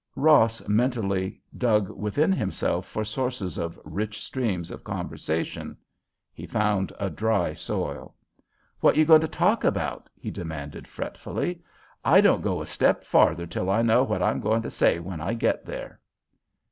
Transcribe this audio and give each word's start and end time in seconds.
'"Ross 0.15 0.67
mentally 0.67 1.39
dug 1.55 1.87
within 1.91 2.31
himself 2.31 2.87
for 2.87 3.05
sources 3.05 3.59
of 3.59 3.79
rich 3.85 4.23
streams 4.25 4.71
of 4.71 4.83
conversation. 4.83 5.77
He 6.33 6.47
found 6.47 6.91
a 6.99 7.11
dry 7.11 7.53
soil. 7.53 8.15
"What 8.79 8.95
you 8.95 9.05
goin' 9.05 9.21
to 9.21 9.27
talk 9.27 9.63
about?" 9.63 10.09
he 10.15 10.31
demanded, 10.31 10.87
fretfully. 10.87 11.61
"I 12.03 12.19
won't 12.19 12.41
go 12.41 12.63
a 12.63 12.65
step 12.65 13.03
farther 13.03 13.45
till 13.45 13.69
I 13.69 13.83
know 13.83 14.01
what 14.01 14.23
I'm 14.23 14.39
goin' 14.39 14.63
to 14.63 14.71
say 14.71 14.97
when 14.97 15.21
I 15.21 15.35
get 15.35 15.67
there." 15.67 15.99